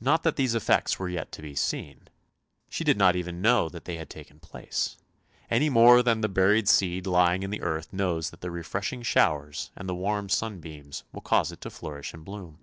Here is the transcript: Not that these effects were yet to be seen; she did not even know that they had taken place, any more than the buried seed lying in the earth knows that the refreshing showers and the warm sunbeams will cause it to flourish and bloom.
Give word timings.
Not 0.00 0.24
that 0.24 0.34
these 0.34 0.56
effects 0.56 0.98
were 0.98 1.08
yet 1.08 1.30
to 1.30 1.40
be 1.40 1.54
seen; 1.54 2.08
she 2.68 2.82
did 2.82 2.96
not 2.96 3.14
even 3.14 3.40
know 3.40 3.68
that 3.68 3.84
they 3.84 3.96
had 3.96 4.10
taken 4.10 4.40
place, 4.40 4.96
any 5.52 5.70
more 5.70 6.02
than 6.02 6.20
the 6.20 6.28
buried 6.28 6.66
seed 6.66 7.06
lying 7.06 7.44
in 7.44 7.50
the 7.50 7.62
earth 7.62 7.92
knows 7.92 8.30
that 8.30 8.40
the 8.40 8.50
refreshing 8.50 9.04
showers 9.04 9.70
and 9.76 9.88
the 9.88 9.94
warm 9.94 10.28
sunbeams 10.28 11.04
will 11.12 11.20
cause 11.22 11.52
it 11.52 11.60
to 11.60 11.70
flourish 11.70 12.12
and 12.12 12.24
bloom. 12.24 12.58